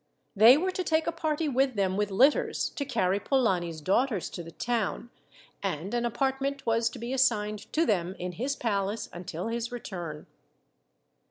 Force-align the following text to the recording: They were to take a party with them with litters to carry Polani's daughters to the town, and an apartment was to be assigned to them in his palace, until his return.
They 0.35 0.57
were 0.57 0.71
to 0.71 0.83
take 0.83 1.05
a 1.05 1.11
party 1.11 1.47
with 1.47 1.75
them 1.75 1.95
with 1.95 2.09
litters 2.09 2.71
to 2.71 2.85
carry 2.85 3.19
Polani's 3.19 3.81
daughters 3.81 4.31
to 4.31 4.41
the 4.41 4.49
town, 4.51 5.11
and 5.61 5.93
an 5.93 6.05
apartment 6.07 6.65
was 6.65 6.89
to 6.89 6.97
be 6.97 7.13
assigned 7.13 7.71
to 7.71 7.85
them 7.85 8.15
in 8.17 8.31
his 8.31 8.55
palace, 8.55 9.09
until 9.13 9.49
his 9.49 9.71
return. 9.71 10.25